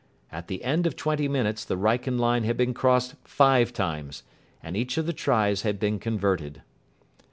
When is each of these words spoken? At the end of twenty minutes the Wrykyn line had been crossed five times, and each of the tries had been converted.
At 0.31 0.47
the 0.47 0.63
end 0.63 0.87
of 0.87 0.95
twenty 0.95 1.27
minutes 1.27 1.63
the 1.63 1.77
Wrykyn 1.77 2.17
line 2.17 2.43
had 2.43 2.57
been 2.57 2.73
crossed 2.73 3.13
five 3.23 3.71
times, 3.71 4.23
and 4.63 4.75
each 4.75 4.97
of 4.97 5.05
the 5.05 5.13
tries 5.13 5.61
had 5.61 5.79
been 5.79 5.99
converted. 5.99 6.63